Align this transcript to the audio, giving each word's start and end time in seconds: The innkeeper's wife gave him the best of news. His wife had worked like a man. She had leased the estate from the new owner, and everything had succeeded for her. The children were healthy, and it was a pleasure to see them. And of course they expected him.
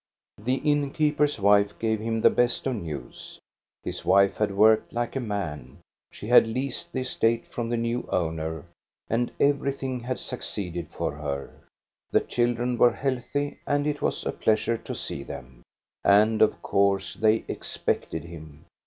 The 0.39 0.55
innkeeper's 0.55 1.39
wife 1.39 1.77
gave 1.77 1.99
him 1.99 2.21
the 2.21 2.31
best 2.31 2.65
of 2.65 2.73
news. 2.75 3.39
His 3.83 4.03
wife 4.03 4.37
had 4.37 4.55
worked 4.57 4.91
like 4.93 5.15
a 5.15 5.19
man. 5.19 5.77
She 6.09 6.27
had 6.29 6.47
leased 6.47 6.91
the 6.91 7.01
estate 7.01 7.45
from 7.45 7.69
the 7.69 7.77
new 7.77 8.07
owner, 8.11 8.65
and 9.11 9.31
everything 9.39 9.99
had 9.99 10.19
succeeded 10.19 10.89
for 10.89 11.11
her. 11.17 11.51
The 12.09 12.21
children 12.21 12.79
were 12.79 12.93
healthy, 12.93 13.59
and 13.67 13.85
it 13.85 14.01
was 14.01 14.25
a 14.25 14.31
pleasure 14.31 14.79
to 14.79 14.95
see 14.95 15.21
them. 15.21 15.61
And 16.03 16.41
of 16.41 16.59
course 16.63 17.13
they 17.13 17.45
expected 17.47 18.23
him. 18.23 18.65